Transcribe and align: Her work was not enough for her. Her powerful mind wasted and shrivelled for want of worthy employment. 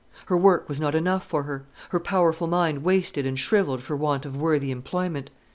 Her 0.25 0.35
work 0.35 0.67
was 0.67 0.79
not 0.81 0.95
enough 0.95 1.23
for 1.23 1.43
her. 1.43 1.63
Her 1.89 1.99
powerful 1.99 2.47
mind 2.47 2.81
wasted 2.83 3.27
and 3.27 3.37
shrivelled 3.37 3.83
for 3.83 3.95
want 3.95 4.25
of 4.25 4.35
worthy 4.35 4.71
employment. 4.71 5.29